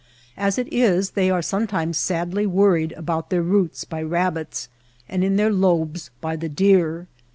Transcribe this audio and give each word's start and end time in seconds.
As 0.35 0.57
it 0.57 0.67
is 0.73 1.11
they 1.11 1.29
are 1.29 1.43
sometimes 1.43 1.95
sadly 1.95 2.47
worried 2.47 2.91
about 2.93 3.29
their 3.29 3.43
roots 3.43 3.83
by 3.83 4.01
rabbits 4.01 4.67
and 5.07 5.23
in 5.23 5.35
their 5.35 5.53
lobes 5.53 6.09
by 6.21 6.35
the 6.35 6.49
deer. 6.49 7.05